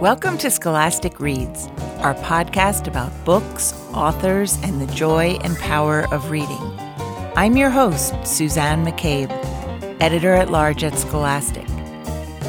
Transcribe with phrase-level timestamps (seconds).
[0.00, 1.68] Welcome to Scholastic Reads,
[2.00, 6.60] our podcast about books, authors, and the joy and power of reading.
[7.34, 9.30] I'm your host, Suzanne McCabe,
[9.98, 11.66] editor at large at Scholastic.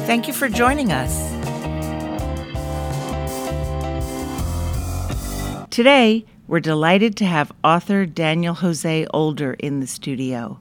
[0.04, 1.26] Thank you for joining us.
[5.70, 10.58] Today, we're delighted to have author Daniel Jose Older in the studio.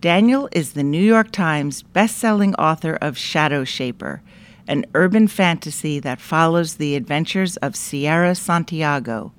[0.00, 4.20] Daniel is the New York Times bestselling author of Shadowshaper
[4.66, 9.32] an urban fantasy that follows the adventures of Sierra Santiago,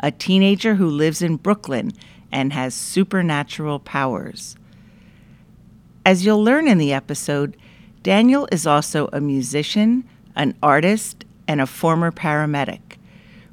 [0.00, 1.92] a teenager who lives in Brooklyn
[2.30, 4.56] and has supernatural powers.
[6.04, 7.56] As you'll learn in the episode,
[8.02, 10.04] Daniel is also a musician,
[10.34, 12.80] an artist, and a former paramedic.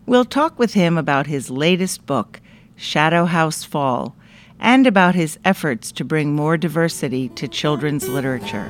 [0.06, 2.42] We'll talk with him about his latest book,
[2.76, 4.16] Shadow House Fall,
[4.60, 8.70] and about his efforts to bring more diversity to children's literature.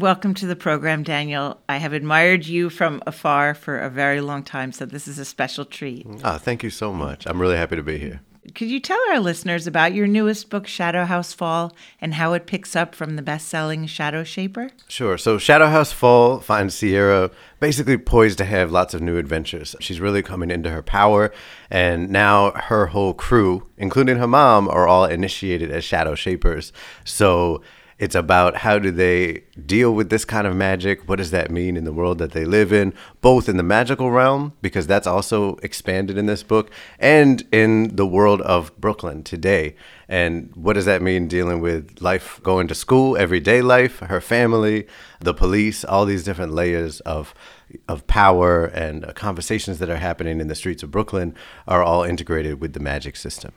[0.00, 1.60] Welcome to the program, Daniel.
[1.68, 5.26] I have admired you from afar for a very long time, so this is a
[5.26, 6.06] special treat.
[6.24, 7.26] Ah, thank you so much.
[7.26, 8.22] I'm really happy to be here.
[8.54, 12.46] Could you tell our listeners about your newest book, Shadow House Fall, and how it
[12.46, 14.70] picks up from the best selling Shadowshaper?
[14.88, 15.18] Sure.
[15.18, 19.76] So, Shadow House Fall finds Sierra basically poised to have lots of new adventures.
[19.80, 21.30] She's really coming into her power,
[21.68, 26.72] and now her whole crew, including her mom, are all initiated as Shadow Shapers.
[27.04, 27.60] So,
[28.00, 31.06] it's about how do they deal with this kind of magic?
[31.06, 34.10] What does that mean in the world that they live in, both in the magical
[34.10, 39.76] realm, because that's also expanded in this book, and in the world of Brooklyn today.
[40.08, 44.86] And what does that mean dealing with life, going to school, everyday life, her family,
[45.20, 47.34] the police, all these different layers of
[47.86, 51.36] of power and conversations that are happening in the streets of Brooklyn
[51.68, 53.52] are all integrated with the magic system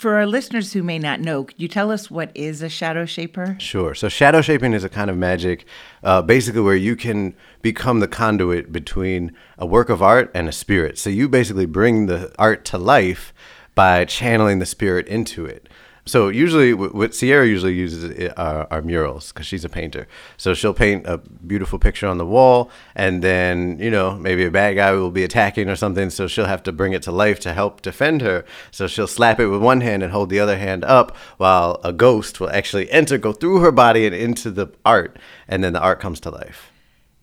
[0.00, 3.04] for our listeners who may not know, could you tell us what is a shadow
[3.04, 3.56] shaper?
[3.60, 3.94] Sure.
[3.94, 5.66] So, shadow shaping is a kind of magic,
[6.02, 10.52] uh, basically, where you can become the conduit between a work of art and a
[10.52, 10.96] spirit.
[10.96, 13.34] So, you basically bring the art to life
[13.74, 15.68] by channeling the spirit into it.
[16.10, 20.08] So usually, what Sierra usually uses are, are murals because she's a painter.
[20.36, 24.50] So she'll paint a beautiful picture on the wall, and then you know maybe a
[24.50, 26.10] bad guy will be attacking or something.
[26.10, 28.44] So she'll have to bring it to life to help defend her.
[28.72, 31.92] So she'll slap it with one hand and hold the other hand up, while a
[31.92, 35.16] ghost will actually enter, go through her body and into the art,
[35.46, 36.72] and then the art comes to life.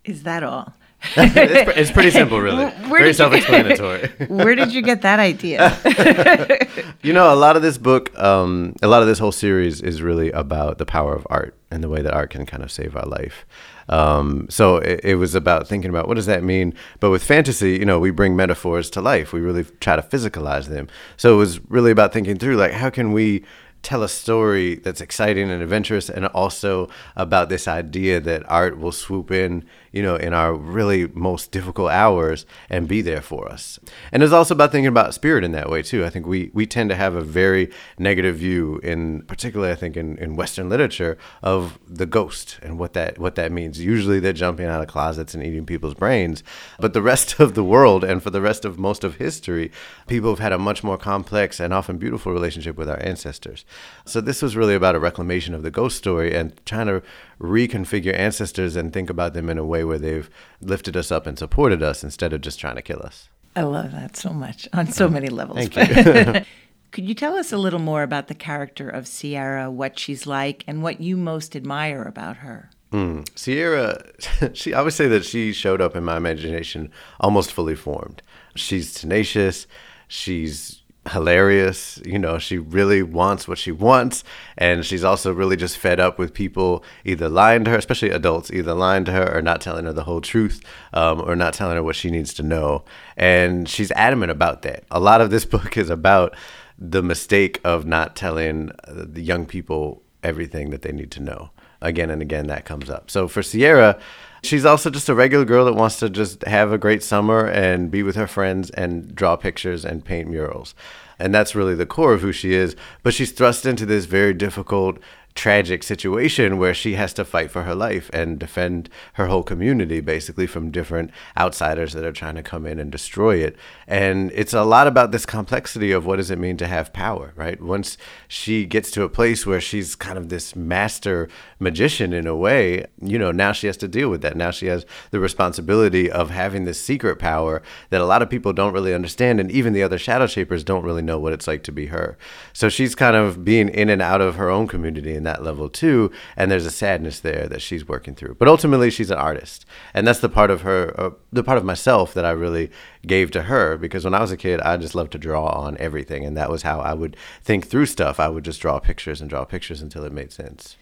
[0.06, 0.77] Is that all?
[1.16, 2.66] It's, it's, pretty simple, really.
[2.66, 4.08] Where Very self-explanatory.
[4.28, 5.78] where did you get that idea?
[7.02, 10.02] you know, a lot of this book, um, a lot of this whole series is
[10.02, 12.96] really about the power of art and the way that art can kind of save
[12.96, 13.46] our life.
[13.90, 16.74] Um, so it, it, was about thinking about what does that mean.
[17.00, 19.32] But with fantasy, you know, we bring metaphors to life.
[19.32, 20.88] We really try to physicalize them.
[21.16, 23.46] So it was really about thinking through, like, how can we
[23.84, 28.92] tell a story that's exciting and adventurous and also about this idea that art will
[28.92, 33.80] swoop in you know, in our really most difficult hours and be there for us.
[34.12, 36.06] And it's also about thinking about spirit in that way too.
[36.06, 39.98] I think we we tend to have a very negative view in particularly I think
[39.98, 43.80] in, in Western literature of the ghost and what that what that means.
[43.80, 46.44] Usually they're jumping out of closets and eating people's brains.
[46.80, 49.72] But the rest of the world and for the rest of most of history,
[50.08, 53.66] people have had a much more complex and often beautiful relationship with our ancestors.
[54.06, 57.02] So this was really about a reclamation of the ghost story and trying to
[57.40, 60.30] reconfigure ancestors and think about them in a way where they've
[60.62, 63.30] lifted us up and supported us instead of just trying to kill us.
[63.56, 65.68] I love that so much on so many levels.
[65.70, 66.42] Thank you.
[66.92, 70.64] Could you tell us a little more about the character of Sierra, what she's like,
[70.68, 72.70] and what you most admire about her?
[72.92, 73.28] Mm.
[73.38, 74.02] Sierra,
[74.54, 76.90] she I would say that she showed up in my imagination
[77.20, 78.22] almost fully formed.
[78.56, 79.68] She's tenacious.
[80.08, 80.77] She's
[81.12, 82.00] hilarious.
[82.06, 84.24] You know, she really wants what she wants.
[84.58, 88.52] And she's also really just fed up with people either lying to her, especially adults,
[88.52, 90.64] either lying to her or not telling her the whole truth
[90.94, 92.84] um, or not telling her what she needs to know.
[93.16, 94.84] And she's adamant about that.
[94.92, 96.36] A lot of this book is about
[96.78, 101.50] the mistake of not telling the young people everything that they need to know.
[101.82, 103.10] Again and again, that comes up.
[103.12, 104.00] So for Sierra,
[104.44, 107.90] She's also just a regular girl that wants to just have a great summer and
[107.90, 110.76] be with her friends and draw pictures and paint murals.
[111.20, 112.76] And that's really the core of who she is.
[113.02, 115.00] But she's thrust into this very difficult
[115.38, 120.02] tragic situation where she has to fight for her life and defend her whole community
[120.02, 123.56] basically from different outsiders that are trying to come in and destroy it.
[123.88, 127.34] And it's a lot about this complexity of what does it mean to have power,
[127.36, 127.62] right?
[127.62, 127.98] Once
[128.28, 131.30] she gets to a place where she's kind of this master
[131.60, 134.36] magician in a way, you know, now she has to deal with that.
[134.36, 137.62] Now she has the responsibility of having this secret power
[137.92, 140.84] that a lot of people don't really understand and even the other shadow shapers don't
[140.84, 142.18] really know what it's like to be her.
[142.54, 145.70] So she's kind of being in and out of her own community and that level
[145.70, 146.12] too.
[146.36, 148.36] And there's a sadness there that she's working through.
[148.40, 151.66] But ultimately, she's an artist, and that's the part of her, uh, the part of
[151.66, 152.72] myself that I really
[153.06, 155.78] gave to her because when I was a kid, I just loved to draw on
[155.78, 158.20] everything, and that was how I would think through stuff.
[158.20, 160.78] I would just draw pictures and draw pictures until it made sense.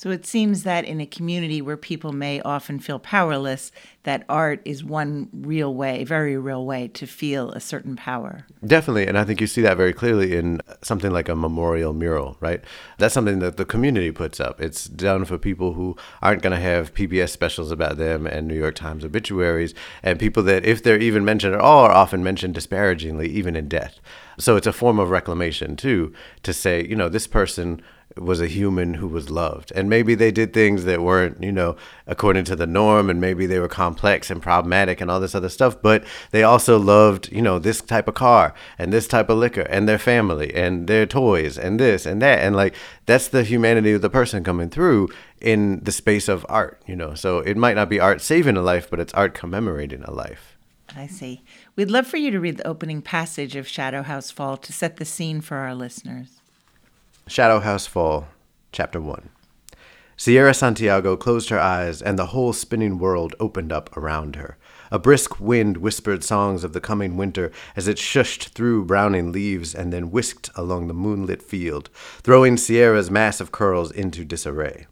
[0.00, 3.70] So it seems that in a community where people may often feel powerless,
[4.04, 8.46] that art is one real way, very real way to feel a certain power.
[8.66, 9.06] Definitely.
[9.06, 12.64] And I think you see that very clearly in something like a memorial mural, right?
[12.96, 14.58] That's something that the community puts up.
[14.58, 18.58] It's done for people who aren't going to have PBS specials about them and New
[18.58, 22.54] York Times obituaries, and people that, if they're even mentioned at all, are often mentioned
[22.54, 24.00] disparagingly, even in death.
[24.38, 27.82] So it's a form of reclamation, too, to say, you know, this person
[28.16, 29.72] was a human who was loved.
[29.74, 31.76] And maybe they did things that weren't, you know,
[32.06, 35.48] according to the norm, and maybe they were complex and problematic and all this other
[35.48, 39.38] stuff, but they also loved, you know, this type of car and this type of
[39.38, 42.40] liquor and their family and their toys and this and that.
[42.40, 42.74] And like,
[43.06, 45.08] that's the humanity of the person coming through
[45.40, 47.14] in the space of art, you know.
[47.14, 50.56] So it might not be art saving a life, but it's art commemorating a life.
[50.96, 51.42] I see.
[51.76, 54.96] We'd love for you to read the opening passage of Shadow House Fall to set
[54.96, 56.39] the scene for our listeners.
[57.30, 58.26] Shadow House Fall,
[58.72, 59.28] Chapter 1.
[60.16, 64.58] Sierra Santiago closed her eyes, and the whole spinning world opened up around her.
[64.90, 69.76] A brisk wind whispered songs of the coming winter as it shushed through browning leaves
[69.76, 71.88] and then whisked along the moonlit field,
[72.20, 74.88] throwing Sierra's mass of curls into disarray.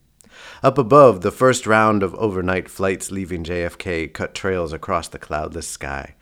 [0.62, 5.66] Up above, the first round of overnight flights leaving JFK cut trails across the cloudless
[5.66, 6.14] sky.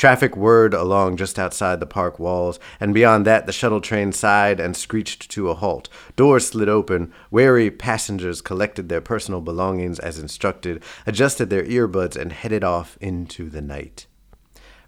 [0.00, 4.58] Traffic whirred along just outside the park walls, and beyond that the shuttle train sighed
[4.58, 5.90] and screeched to a halt.
[6.16, 7.12] Doors slid open.
[7.30, 13.50] Wary passengers collected their personal belongings as instructed, adjusted their earbuds, and headed off into
[13.50, 14.06] the night.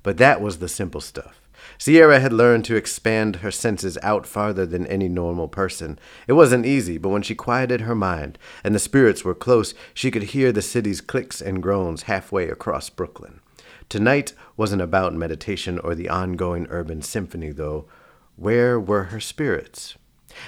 [0.02, 1.42] But that was the simple stuff.
[1.76, 5.98] Sierra had learned to expand her senses out farther than any normal person.
[6.26, 10.10] It wasn't easy, but when she quieted her mind and the spirits were close, she
[10.10, 13.41] could hear the city's clicks and groans halfway across Brooklyn.
[13.92, 17.84] Tonight wasn't about meditation or the ongoing urban symphony, though.
[18.36, 19.98] Where were her spirits?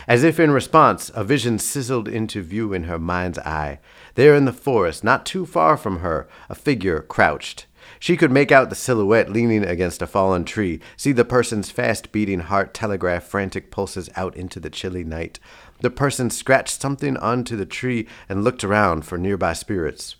[0.09, 3.81] As if in response, a vision sizzled into view in her mind's eye.
[4.15, 7.67] There in the forest, not too far from her, a figure crouched.
[7.99, 12.13] She could make out the silhouette leaning against a fallen tree, see the person's fast
[12.13, 15.39] beating heart telegraph frantic pulses out into the chilly night.
[15.81, 20.17] The person scratched something onto the tree and looked around for nearby spirits.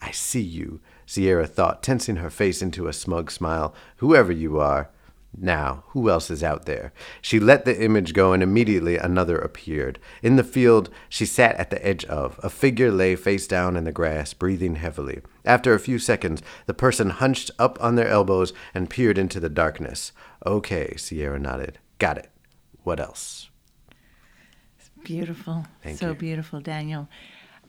[0.00, 3.74] I see you, Sierra thought, tensing her face into a smug smile.
[3.96, 4.90] Whoever you are.
[5.36, 6.92] Now, who else is out there?
[7.20, 9.98] She let the image go, and immediately another appeared.
[10.22, 12.38] In the field she sat at the edge of.
[12.42, 15.22] A figure lay face down in the grass, breathing heavily.
[15.44, 19.48] After a few seconds, the person hunched up on their elbows and peered into the
[19.48, 20.12] darkness.
[20.46, 21.78] Okay, Sierra nodded.
[21.98, 22.30] Got it.
[22.84, 23.50] What else?
[25.02, 25.66] Beautiful.
[25.82, 26.14] Thank so you.
[26.14, 27.08] beautiful, Daniel.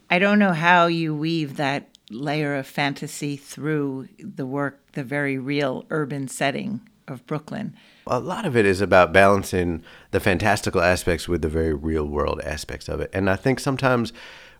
[0.09, 5.37] I don't know how you weave that layer of fantasy through the work, the very
[5.37, 7.75] real urban setting of Brooklyn.
[8.07, 12.41] A lot of it is about balancing the fantastical aspects with the very real world
[12.43, 13.09] aspects of it.
[13.13, 14.13] And I think sometimes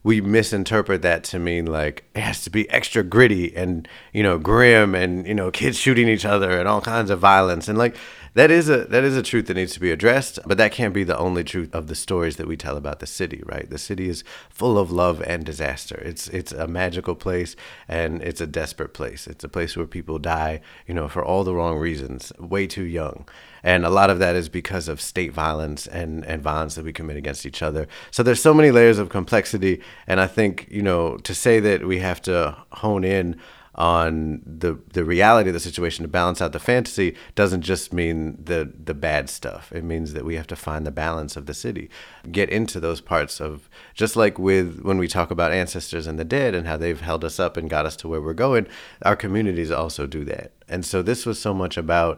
[0.04, 4.38] we misinterpret that to mean like it has to be extra gritty and, you know,
[4.38, 7.68] grim and, you know, kids shooting each other and all kinds of violence.
[7.68, 7.98] And like
[8.36, 10.94] that is a that is a truth that needs to be addressed, but that can't
[10.94, 13.70] be the only truth of the stories that we tell about the city, right?
[13.70, 16.02] The city is full of love and disaster.
[16.06, 17.56] It's it's a magical place
[17.88, 19.26] and it's a desperate place.
[19.26, 22.84] It's a place where people die, you know, for all the wrong reasons, way too
[22.84, 23.26] young.
[23.64, 26.94] And a lot of that is because of state violence and, and violence that we
[26.94, 27.88] commit against each other.
[28.12, 29.82] So there's so many layers of complexity.
[30.06, 33.42] And I think, you know, to say that we have to hone in
[33.76, 38.42] on the the reality of the situation to balance out the fantasy doesn't just mean
[38.42, 39.72] the the bad stuff.
[39.74, 41.90] It means that we have to find the balance of the city,
[42.32, 46.24] get into those parts of just like with when we talk about ancestors and the
[46.24, 48.68] dead and how they've held us up and got us to where we're going.
[49.02, 52.18] Our communities also do that, and so this was so much about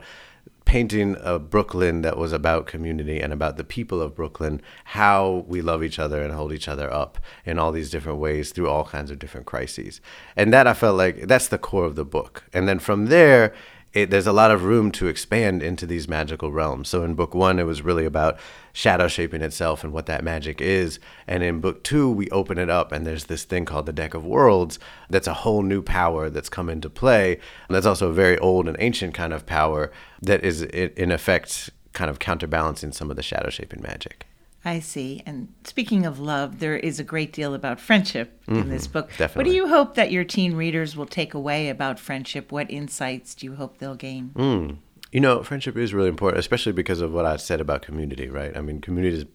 [0.68, 5.62] painting a Brooklyn that was about community and about the people of Brooklyn, how we
[5.62, 8.84] love each other and hold each other up in all these different ways through all
[8.84, 10.02] kinds of different crises.
[10.36, 12.44] And that I felt like that's the core of the book.
[12.52, 13.54] And then from there,
[13.94, 16.90] it, there's a lot of room to expand into these magical realms.
[16.90, 18.38] So in book one, it was really about
[18.78, 21.00] shadow shaping itself and what that magic is.
[21.26, 24.14] And in book two, we open it up, and there's this thing called the Deck
[24.14, 24.78] of Worlds
[25.10, 27.40] that's a whole new power that's come into play.
[27.68, 29.92] And that's also a very old and ancient kind of power
[30.22, 34.28] that is, in effect, kind of counterbalancing some of the shadow shaping magic.
[34.64, 35.24] I see.
[35.26, 39.10] And speaking of love, there is a great deal about friendship in this book.
[39.18, 39.40] Definitely.
[39.40, 39.52] What Mm-hmm.
[39.52, 42.52] do you hope that your teen readers will take away about friendship?
[42.52, 44.32] What insights do you hope they'll gain?
[44.36, 44.78] Mm.
[45.12, 48.56] You know, friendship is really important, especially because of what I said about community, right?
[48.56, 49.26] I mean, community is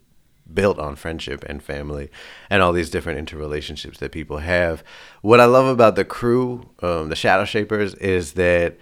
[0.52, 2.10] built on friendship and family
[2.50, 4.84] and all these different interrelationships that people have.
[5.22, 8.76] What I love about the crew, um, the Shadow Shapers, is that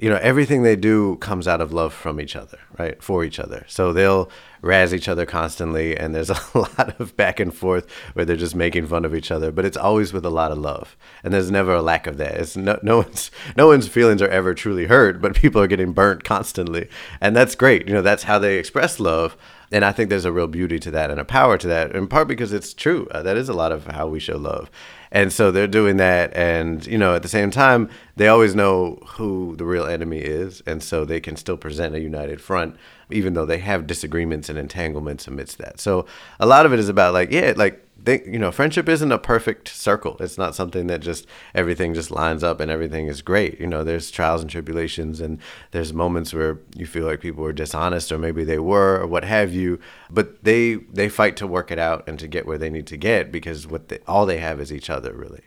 [0.00, 3.02] you know everything they do comes out of love from each other right?
[3.02, 3.64] For each other.
[3.68, 8.24] So they'll razz each other constantly and there's a lot of back and forth where
[8.24, 10.96] they're just making fun of each other but it's always with a lot of love.
[11.22, 12.34] And there's never a lack of that.
[12.34, 15.92] It's no, no one's no one's feelings are ever truly hurt but people are getting
[15.92, 16.88] burnt constantly.
[17.20, 17.86] And that's great.
[17.86, 19.36] You know that's how they express love
[19.70, 22.08] and I think there's a real beauty to that and a power to that, in
[22.08, 23.06] part because it's true.
[23.10, 24.70] Uh, that is a lot of how we show love.
[25.10, 26.34] And so they're doing that.
[26.34, 30.62] And, you know, at the same time, they always know who the real enemy is.
[30.66, 32.76] And so they can still present a united front,
[33.10, 35.80] even though they have disagreements and entanglements amidst that.
[35.80, 36.06] So
[36.38, 39.18] a lot of it is about, like, yeah, like, they, you know, friendship isn't a
[39.18, 40.16] perfect circle.
[40.18, 43.60] It's not something that just everything just lines up and everything is great.
[43.60, 45.38] You know, there's trials and tribulations, and
[45.72, 49.24] there's moments where you feel like people were dishonest, or maybe they were, or what
[49.24, 49.78] have you.
[50.08, 52.96] But they they fight to work it out and to get where they need to
[52.96, 55.42] get because what they, all they have is each other, really.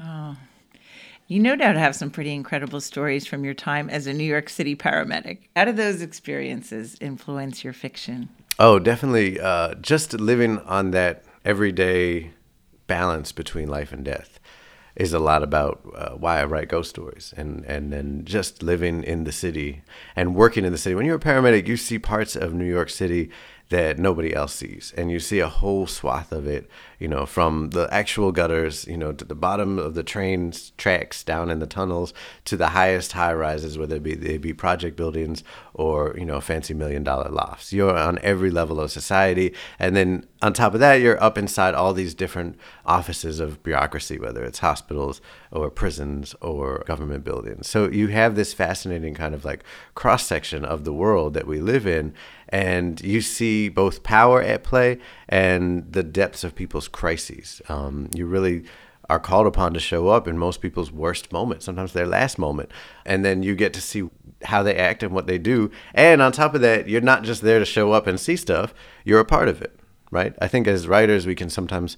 [0.00, 0.36] Oh,
[1.26, 4.48] you no doubt have some pretty incredible stories from your time as a New York
[4.50, 5.38] City paramedic.
[5.56, 8.28] How do those experiences influence your fiction?
[8.60, 9.40] Oh, definitely.
[9.40, 12.32] Uh, just living on that everyday
[12.86, 14.38] balance between life and death
[14.96, 19.02] is a lot about uh, why I write ghost stories and and then just living
[19.02, 19.82] in the city
[20.14, 20.94] and working in the city.
[20.94, 23.30] When you're a paramedic, you see parts of New York City
[23.74, 24.94] that nobody else sees.
[24.96, 28.96] And you see a whole swath of it, you know, from the actual gutters, you
[28.96, 32.14] know, to the bottom of the train tracks down in the tunnels
[32.44, 35.42] to the highest high rises, whether it be, they be project buildings
[35.74, 37.72] or, you know, fancy million dollar lofts.
[37.72, 39.52] You're on every level of society.
[39.80, 44.20] And then on top of that, you're up inside all these different offices of bureaucracy,
[44.20, 47.68] whether it's hospitals or prisons or government buildings.
[47.68, 49.64] So you have this fascinating kind of like
[49.96, 52.14] cross section of the world that we live in
[52.54, 54.96] and you see both power at play
[55.28, 57.60] and the depths of people's crises.
[57.68, 58.62] Um, you really
[59.10, 62.70] are called upon to show up in most people's worst moment, sometimes their last moment,
[63.04, 64.08] and then you get to see
[64.44, 65.68] how they act and what they do.
[65.94, 68.72] And on top of that, you're not just there to show up and see stuff;
[69.04, 69.76] you're a part of it,
[70.12, 70.32] right?
[70.40, 71.96] I think as writers, we can sometimes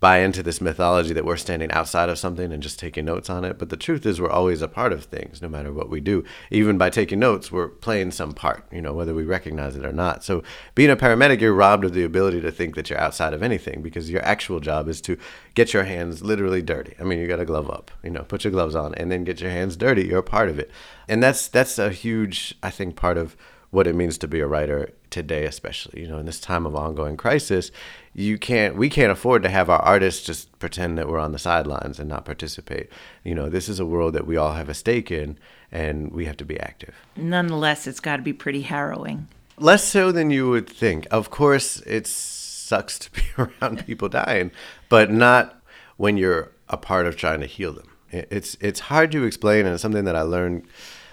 [0.00, 3.44] buy into this mythology that we're standing outside of something and just taking notes on
[3.44, 3.58] it.
[3.58, 6.24] But the truth is, we're always a part of things, no matter what we do.
[6.50, 9.92] Even by taking notes, we're playing some part, you know, whether we recognize it or
[9.92, 10.22] not.
[10.22, 10.42] So,
[10.74, 13.82] being a paramedic, you're robbed of the ability to think that you're outside of anything
[13.82, 15.18] because your actual job is to
[15.54, 16.94] get your hands literally dirty.
[17.00, 19.24] I mean, you got a glove up, you know, put your gloves on and then
[19.24, 20.06] get your hands dirty.
[20.06, 20.70] You're a part of it.
[21.08, 23.36] And that's that's a huge, I think, part of
[23.70, 26.74] what it means to be a writer today especially you know in this time of
[26.74, 27.70] ongoing crisis
[28.18, 31.38] you can't we can't afford to have our artists just pretend that we're on the
[31.38, 32.90] sidelines and not participate.
[33.22, 35.38] You know this is a world that we all have a stake in
[35.70, 36.96] and we have to be active.
[37.16, 39.28] Nonetheless it's got to be pretty harrowing.
[39.56, 41.06] Less so than you would think.
[41.12, 44.50] Of course it sucks to be around people dying
[44.88, 45.62] but not
[45.96, 47.86] when you're a part of trying to heal them.
[48.10, 50.66] It's it's hard to explain and it's something that i learned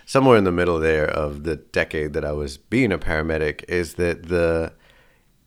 [0.06, 3.96] somewhere in the middle there of the decade that I was being a paramedic is
[3.96, 4.74] that the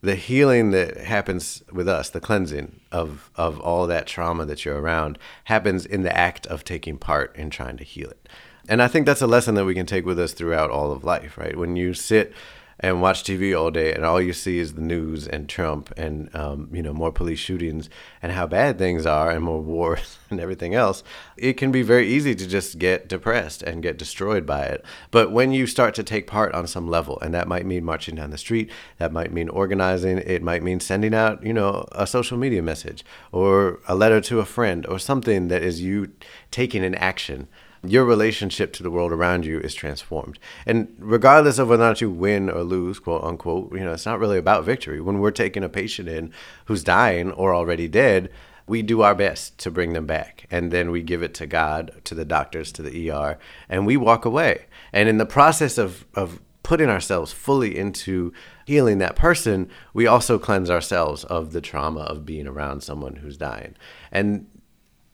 [0.00, 4.81] the healing that happens with us, the cleansing of of all that trauma that you're
[4.81, 8.29] around, happens in the act of taking part in trying to heal it.
[8.69, 11.03] And I think that's a lesson that we can take with us throughout all of
[11.03, 11.57] life, right?
[11.57, 12.35] When you sit
[12.80, 16.35] and watch TV all day, and all you see is the news and Trump and
[16.35, 17.90] um, you know more police shootings
[18.23, 21.02] and how bad things are and more wars and everything else,
[21.37, 24.85] it can be very easy to just get depressed and get destroyed by it.
[25.11, 28.14] But when you start to take part on some level, and that might mean marching
[28.14, 32.06] down the street, that might mean organizing, it might mean sending out you know a
[32.06, 36.12] social media message or a letter to a friend or something that is you
[36.50, 37.49] taking an action
[37.90, 40.38] your relationship to the world around you is transformed.
[40.66, 44.07] And regardless of whether or not you win or lose, quote unquote, you know, it's
[44.07, 45.00] not really about victory.
[45.00, 46.33] When we're taking a patient in
[46.66, 48.30] who's dying or already dead,
[48.66, 50.47] we do our best to bring them back.
[50.50, 53.97] And then we give it to God, to the doctors, to the ER, and we
[53.97, 54.66] walk away.
[54.92, 58.33] And in the process of, of putting ourselves fully into
[58.66, 63.38] healing that person, we also cleanse ourselves of the trauma of being around someone who's
[63.38, 63.75] dying.
[64.12, 64.47] And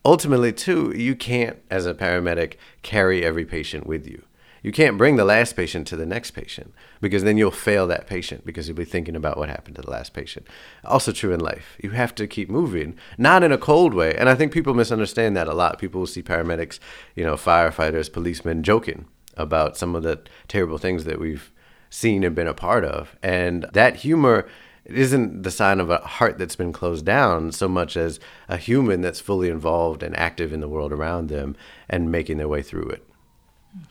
[0.05, 4.23] ultimately, too, you can't, as a paramedic, carry every patient with you.
[4.65, 8.07] You can't bring the last patient to the next patient because then you'll fail that
[8.07, 10.47] patient because you'll be thinking about what happened to the last patient.
[10.83, 11.77] Also true in life.
[11.83, 14.17] You have to keep moving, not in a cold way.
[14.17, 15.79] And I think people misunderstand that a lot.
[15.79, 16.79] People will see paramedics,
[17.15, 19.05] you know, firefighters, policemen joking
[19.37, 21.53] about some of the terrible things that we've
[21.91, 23.17] seen and been a part of.
[23.23, 24.49] And that humor
[24.85, 28.57] it isn't the sign of a heart that's been closed down so much as a
[28.57, 31.57] human that's fully involved and active in the world around them
[31.89, 33.07] and making their way through it.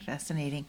[0.05, 0.65] Fascinating.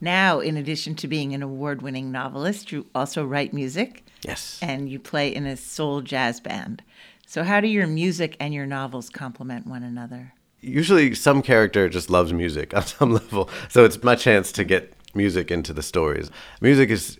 [0.00, 4.04] Now, in addition to being an award winning novelist, you also write music.
[4.22, 4.58] Yes.
[4.60, 6.82] And you play in a soul jazz band.
[7.26, 10.34] So, how do your music and your novels complement one another?
[10.60, 13.48] Usually, some character just loves music on some level.
[13.68, 16.30] So, it's my chance to get music into the stories.
[16.60, 17.18] Music is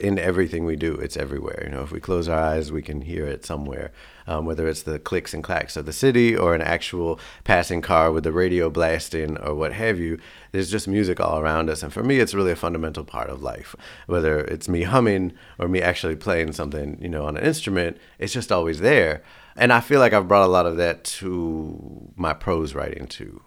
[0.00, 0.94] in everything we do.
[0.94, 1.62] It's everywhere.
[1.64, 3.92] You know, if we close our eyes, we can hear it somewhere.
[4.26, 8.10] Um, whether it's the clicks and clacks of the city or an actual passing car
[8.10, 10.18] with the radio blasting or what have you,
[10.52, 11.82] there's just music all around us.
[11.82, 13.76] And for me, it's really a fundamental part of life.
[14.06, 18.32] Whether it's me humming or me actually playing something, you know, on an instrument, it's
[18.32, 19.22] just always there.
[19.56, 23.42] And I feel like I've brought a lot of that to my prose writing too.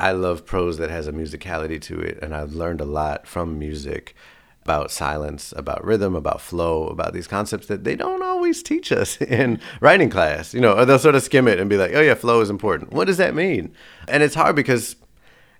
[0.00, 3.58] I love prose that has a musicality to it, and I've learned a lot from
[3.58, 4.16] music
[4.62, 9.16] about silence, about rhythm, about flow, about these concepts that they don't always teach us
[9.20, 10.54] in writing class.
[10.54, 12.50] You know, or they'll sort of skim it and be like, "Oh yeah, flow is
[12.50, 13.74] important." What does that mean?
[14.08, 14.96] And it's hard because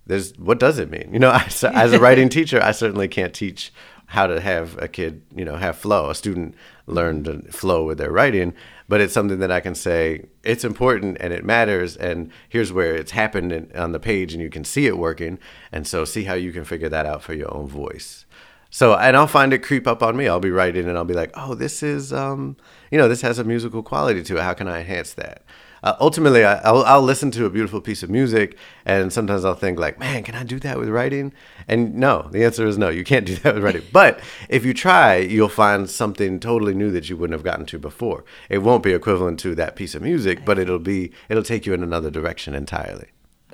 [0.07, 1.11] there's what does it mean?
[1.12, 3.73] You know, as, as a writing teacher, I certainly can't teach
[4.07, 7.99] how to have a kid, you know, have flow, a student learn to flow with
[7.99, 8.52] their writing,
[8.88, 12.97] but it's something that I can say it's important and it matters and here's where
[12.97, 15.38] it's happened in, on the page and you can see it working
[15.71, 18.26] and so see how you can figure that out for your own voice.
[18.71, 20.29] So, and I'll find it creep up on me.
[20.29, 22.57] I'll be writing and I'll be like, oh, this is, um,
[22.91, 24.43] you know, this has a musical quality to it.
[24.43, 25.43] How can I enhance that?
[25.83, 29.55] Uh, ultimately, I, will I'll listen to a beautiful piece of music and sometimes I'll
[29.55, 31.33] think like, man, can I do that with writing?
[31.67, 33.83] And no, the answer is no, you can't do that with writing.
[33.93, 37.79] But if you try, you'll find something totally new that you wouldn't have gotten to
[37.79, 38.25] before.
[38.49, 41.75] It won't be equivalent to that piece of music, but it'll be, it'll take you
[41.75, 43.09] in another direction entirely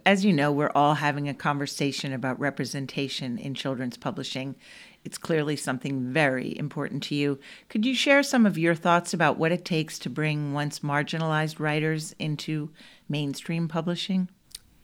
[0.07, 4.55] as you know, we're all having a conversation about representation in children's publishing.
[5.07, 7.39] It's clearly something very important to you.
[7.69, 11.61] Could you share some of your thoughts about what it takes to bring once marginalized
[11.61, 12.71] writers into
[13.09, 14.29] mainstream publishing?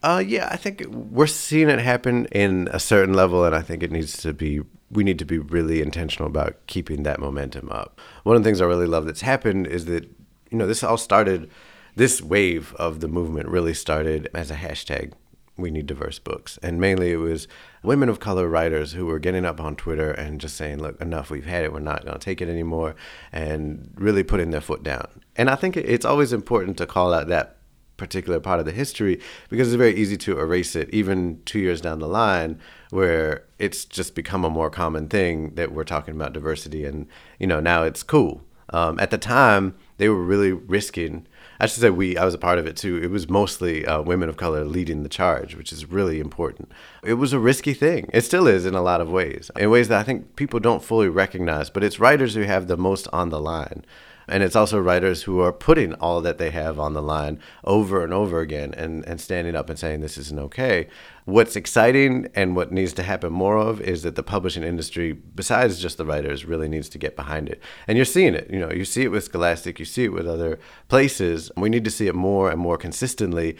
[0.01, 3.83] Uh, yeah, I think we're seeing it happen in a certain level, and I think
[3.83, 4.61] it needs to be.
[4.93, 7.99] We need to be really intentional about keeping that momentum up.
[8.23, 10.05] One of the things I really love that's happened is that
[10.51, 11.51] you know this all started.
[11.97, 15.13] This wave of the movement really started as a hashtag
[15.57, 16.59] we need diverse books.
[16.63, 17.47] And mainly it was
[17.83, 21.31] women of color writers who were getting up on Twitter and just saying, look, enough,
[21.31, 22.95] we've had it, we're not going to take it anymore,
[23.33, 25.07] and really putting their foot down.
[25.37, 27.57] And I think it's always important to call out that
[27.99, 31.81] particular part of the history because it's very easy to erase it, even two years
[31.81, 32.59] down the line,
[32.91, 37.07] where it's just become a more common thing that we're talking about diversity, and
[37.39, 38.43] you know now it's cool.
[38.71, 41.27] Um, at the time, they were really risking
[41.63, 42.17] I should say we.
[42.17, 43.01] I was a part of it too.
[43.01, 46.73] It was mostly uh, women of color leading the charge, which is really important.
[47.05, 48.11] It was a risky thing.
[48.13, 50.83] It still is in a lot of ways, in ways that I think people don't
[50.83, 51.71] fully recognize.
[51.71, 53.85] But it's writers who have the most on the line.
[54.33, 58.03] And it's also writers who are putting all that they have on the line over
[58.03, 60.89] and over again and, and standing up and saying this isn't okay.
[61.27, 65.83] What's exciting and what needs to happen more of is that the publishing industry, besides
[65.83, 67.61] just the writers, really needs to get behind it.
[67.87, 68.49] And you're seeing it.
[68.51, 71.53] You know, you see it with Scholastic, you see it with other places.
[71.55, 73.59] We need to see it more and more consistently.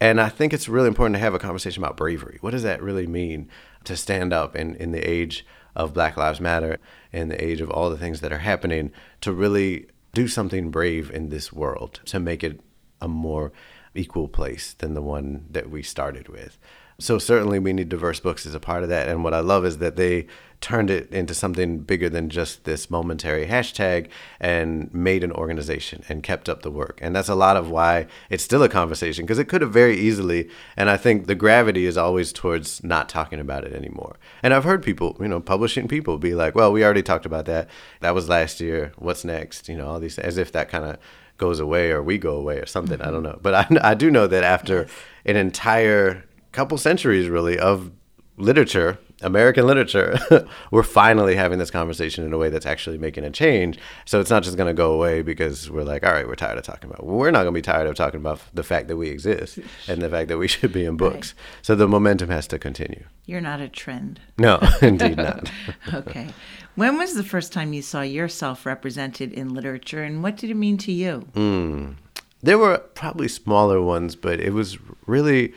[0.00, 2.38] And I think it's really important to have a conversation about bravery.
[2.40, 3.48] What does that really mean
[3.84, 5.46] to stand up in, in the age
[5.76, 6.78] of Black Lives Matter,
[7.12, 11.10] in the age of all the things that are happening, to really do something brave
[11.10, 12.60] in this world to make it
[13.00, 13.52] a more
[13.94, 16.58] equal place than the one that we started with.
[17.00, 19.08] So certainly we need diverse books as a part of that.
[19.08, 20.26] And what I love is that they
[20.60, 24.08] turned it into something bigger than just this momentary hashtag
[24.38, 26.98] and made an organization and kept up the work.
[27.00, 29.96] And that's a lot of why it's still a conversation because it could have very
[29.96, 30.50] easily.
[30.76, 34.16] And I think the gravity is always towards not talking about it anymore.
[34.42, 37.46] And I've heard people, you know, publishing people be like, well, we already talked about
[37.46, 37.68] that.
[38.00, 38.92] That was last year.
[38.96, 39.68] What's next?
[39.68, 40.98] You know, all these, as if that kind of
[41.38, 42.98] goes away or we go away or something.
[42.98, 43.08] Mm-hmm.
[43.08, 43.38] I don't know.
[43.40, 44.90] But I, I do know that after yes.
[45.24, 47.90] an entire couple centuries really of
[48.36, 50.18] literature, American literature,
[50.70, 53.78] we're finally having this conversation in a way that's actually making a change.
[54.06, 56.58] So it's not just going to go away because we're like, all right, we're tired
[56.58, 57.00] of talking about.
[57.00, 57.06] It.
[57.06, 59.58] We're not going to be tired of talking about the fact that we exist
[59.88, 61.34] and the fact that we should be in books.
[61.36, 61.62] Right.
[61.62, 63.04] So the momentum has to continue.
[63.26, 64.20] You're not a trend.
[64.38, 65.50] No, indeed not.
[65.92, 66.28] okay.
[66.76, 70.54] When was the first time you saw yourself represented in literature and what did it
[70.54, 71.28] mean to you?
[71.34, 71.96] Mm.
[72.42, 75.52] There were probably smaller ones, but it was really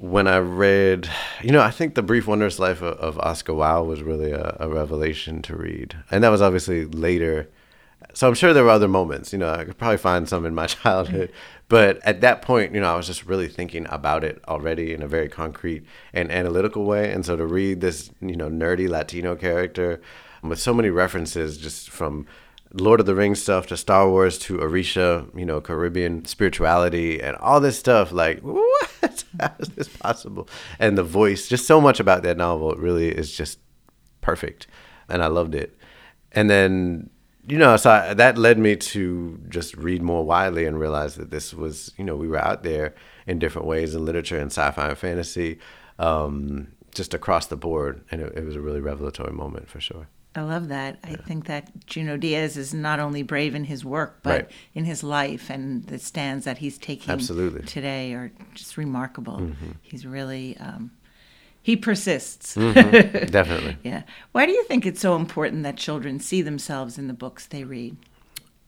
[0.00, 1.08] when I read,
[1.42, 4.68] you know, I think The Brief Wondrous Life of, Oscar Wao was really a, a,
[4.68, 5.96] revelation to read.
[6.10, 7.48] And that was obviously later.
[8.12, 10.54] So I'm sure there were other moments, you know, I could probably find some in
[10.54, 11.32] my childhood.
[11.68, 15.02] But at that point, you know, I was just really thinking about it already in
[15.02, 17.12] a very concrete and analytical way.
[17.12, 20.00] And so to read this, you know, nerdy Latino character
[20.42, 22.26] with so many references just from
[22.76, 27.36] Lord of the Rings stuff to Star Wars to Orisha, you know, Caribbean spirituality and
[27.36, 28.12] all this stuff.
[28.12, 29.24] Like, what?
[29.40, 30.48] How is this possible?
[30.78, 33.58] And the voice, just so much about that novel really is just
[34.20, 34.66] perfect.
[35.08, 35.78] And I loved it.
[36.32, 37.10] And then,
[37.46, 41.30] you know, so I, that led me to just read more widely and realize that
[41.30, 42.94] this was, you know, we were out there
[43.26, 45.58] in different ways in literature and sci fi and fantasy,
[45.98, 48.04] um, just across the board.
[48.10, 50.08] And it, it was a really revelatory moment for sure.
[50.36, 50.98] I love that.
[51.02, 54.50] I think that Junot Diaz is not only brave in his work, but Right.
[54.74, 57.62] in his life, and the stands that he's taking Absolutely.
[57.62, 59.38] today are just remarkable.
[59.38, 59.70] Mm-hmm.
[59.82, 60.90] He's really um,
[61.62, 62.54] he persists.
[62.54, 63.26] Mm-hmm.
[63.30, 63.76] Definitely.
[63.82, 64.02] yeah.
[64.32, 67.64] Why do you think it's so important that children see themselves in the books they
[67.64, 67.96] read?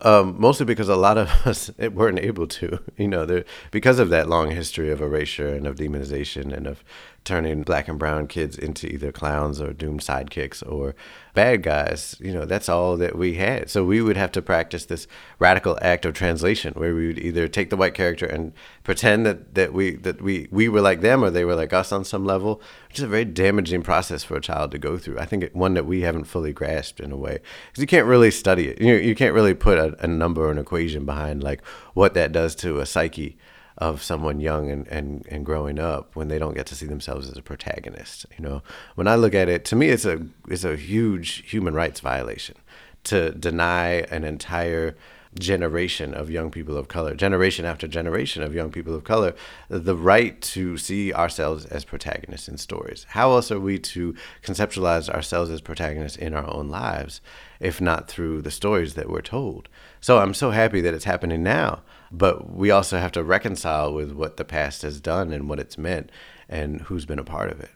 [0.00, 4.28] Um, mostly because a lot of us weren't able to, you know, because of that
[4.28, 6.84] long history of erasure and of demonization and of
[7.28, 10.94] turning black and brown kids into either clowns or doomed sidekicks or
[11.34, 12.16] bad guys.
[12.18, 13.68] You know, that's all that we had.
[13.68, 15.06] So we would have to practice this
[15.38, 19.54] radical act of translation, where we would either take the white character and pretend that,
[19.54, 22.24] that we that we we were like them or they were like us on some
[22.24, 25.18] level, which is a very damaging process for a child to go through.
[25.18, 27.38] I think it, one that we haven't fully grasped in a way
[27.68, 28.80] because you can't really study it.
[28.80, 31.62] You you can't really put a, a number or an equation behind like
[31.92, 33.36] what that does to a psyche
[33.78, 37.28] of someone young and, and, and growing up when they don't get to see themselves
[37.30, 38.26] as a protagonist.
[38.36, 38.62] You know,
[38.96, 42.56] when I look at it, to me, it's a it's a huge human rights violation
[43.04, 44.96] to deny an entire
[45.38, 49.34] generation of young people of color, generation after generation of young people of color,
[49.68, 53.06] the right to see ourselves as protagonists in stories.
[53.10, 57.20] How else are we to conceptualize ourselves as protagonists in our own lives
[57.60, 59.68] if not through the stories that we're told?
[60.00, 64.12] So I'm so happy that it's happening now, but we also have to reconcile with
[64.12, 66.10] what the past has done and what it's meant
[66.48, 67.70] and who's been a part of it.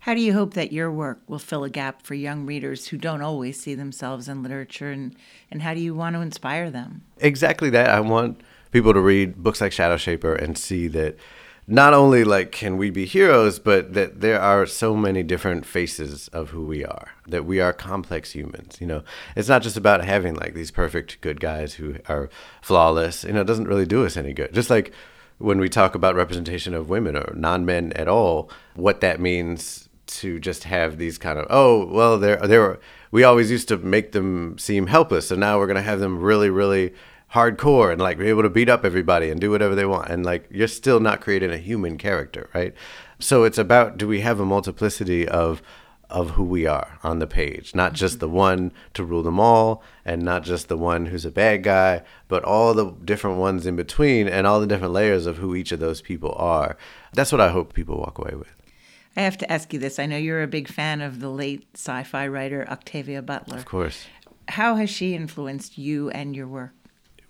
[0.00, 2.98] How do you hope that your work will fill a gap for young readers who
[2.98, 5.16] don't always see themselves in literature, and,
[5.50, 7.02] and how do you want to inspire them?
[7.18, 7.88] exactly that.
[7.88, 11.16] I want people to read books like Shadowshaper and see that
[11.66, 16.28] not only like can we be heroes, but that there are so many different faces
[16.28, 17.12] of who we are.
[17.26, 18.78] That we are complex humans.
[18.80, 19.02] You know,
[19.34, 22.28] it's not just about having like these perfect good guys who are
[22.60, 23.24] flawless.
[23.24, 24.52] You know, it doesn't really do us any good.
[24.52, 24.92] Just like
[25.38, 30.38] when we talk about representation of women or non-men at all, what that means to
[30.38, 32.78] just have these kind of oh well they're they're
[33.10, 36.50] we always used to make them seem helpless so now we're gonna have them really
[36.50, 36.92] really
[37.34, 40.24] hardcore and like be able to beat up everybody and do whatever they want and
[40.24, 42.72] like you're still not creating a human character right
[43.18, 45.60] so it's about do we have a multiplicity of
[46.08, 49.82] of who we are on the page not just the one to rule them all
[50.04, 53.74] and not just the one who's a bad guy but all the different ones in
[53.74, 56.76] between and all the different layers of who each of those people are
[57.14, 58.52] that's what i hope people walk away with
[59.16, 60.00] I have to ask you this.
[60.00, 63.58] I know you're a big fan of the late sci fi writer Octavia Butler.
[63.58, 64.06] of course
[64.48, 66.72] How has she influenced you and your work?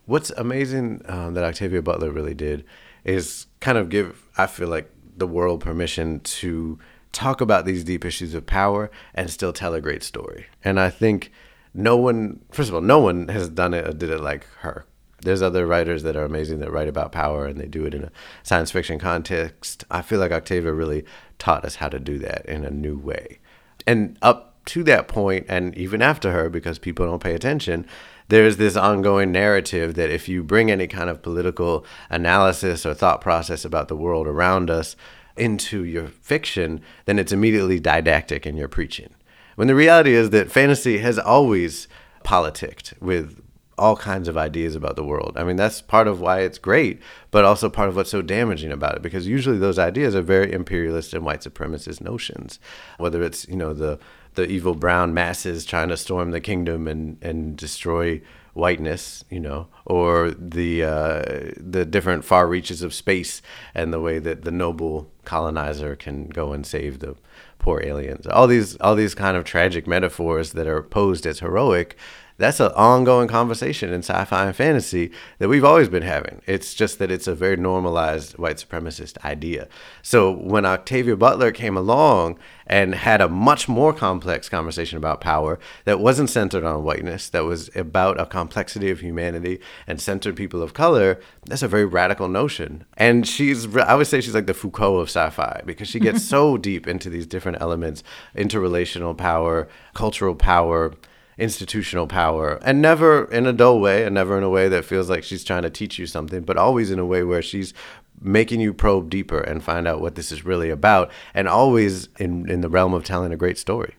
[0.07, 2.65] What's amazing um, that Octavia Butler really did
[3.05, 6.79] is kind of give, I feel like, the world permission to
[7.13, 10.47] talk about these deep issues of power and still tell a great story.
[10.65, 11.31] And I think
[11.73, 14.85] no one, first of all, no one has done it or did it like her.
[15.23, 18.05] There's other writers that are amazing that write about power and they do it in
[18.05, 18.13] a
[18.43, 19.85] science fiction context.
[19.91, 21.05] I feel like Octavia really
[21.39, 23.39] taught us how to do that in a new way.
[23.87, 27.87] And up to that point, and even after her, because people don't pay attention,
[28.29, 33.21] there's this ongoing narrative that if you bring any kind of political analysis or thought
[33.21, 34.97] process about the world around us
[35.37, 39.15] into your fiction, then it's immediately didactic in your preaching.
[39.57, 41.87] When the reality is that fantasy has always
[42.23, 43.41] politicked with
[43.77, 45.37] all kinds of ideas about the world.
[45.37, 48.71] I mean, that's part of why it's great, but also part of what's so damaging
[48.71, 52.61] about it because usually those ideas are very imperialist and white supremacist notions.
[52.99, 53.99] Whether it's, you know, the
[54.35, 58.21] the evil brown masses trying to storm the kingdom and and destroy
[58.55, 63.43] whiteness, you know, or the uh, the different far reaches of space
[63.75, 67.17] and the way that the noble colonizer can go and save the
[67.59, 68.27] poor aliens.
[68.27, 71.97] All these all these kind of tragic metaphors that are posed as heroic.
[72.37, 76.43] That's an ongoing conversation in sci-fi and fantasy that we've always been having.
[76.47, 79.69] It's just that it's a very normalized white supremacist idea.
[80.03, 85.61] So when Octavia Butler came along and had a much more complex conversation about power
[85.85, 90.61] that wasn't centered on whiteness, that was about a complexity of humanity and centered people
[90.61, 92.85] of color, that's a very radical notion.
[92.97, 96.25] And she's, I would say she's like the Foucault of sci fi because she gets
[96.29, 98.03] so deep into these different elements
[98.37, 100.95] interrelational power, cultural power
[101.39, 105.11] institutional power and never in a dull way and never in a way that feels
[105.11, 107.75] like she's trying to teach you something, but always in a way where she's
[108.21, 112.49] making you probe deeper and find out what this is really about and always in,
[112.49, 113.95] in the realm of telling a great story.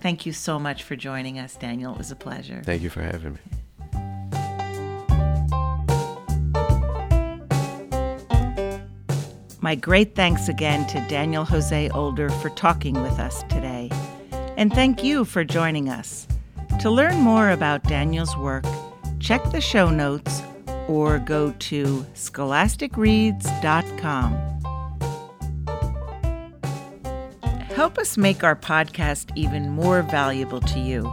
[0.00, 1.92] Thank you so much for joining us, Daniel.
[1.92, 2.62] It was a pleasure.
[2.64, 3.40] Thank you for having me.
[9.62, 13.90] My great thanks again to Daniel Jose Older for talking with us today.
[14.56, 16.26] And thank you for joining us.
[16.80, 18.64] To learn more about Daniel's work,
[19.18, 20.42] check the show notes
[20.88, 24.32] or go to scholasticreads.com.
[27.74, 31.12] Help us make our podcast even more valuable to you.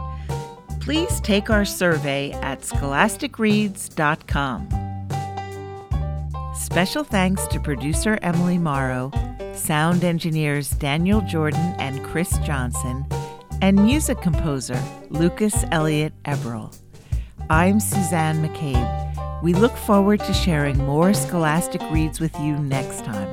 [0.80, 4.68] Please take our survey at scholasticreads.com.
[6.54, 9.12] Special thanks to producer Emily Morrow,
[9.54, 13.04] sound engineers Daniel Jordan and Chris Johnson,
[13.60, 16.76] and music composer Lucas Elliott Eberl.
[17.50, 19.42] I'm Suzanne McCabe.
[19.42, 23.28] We look forward to sharing more Scholastic Reads with you next time.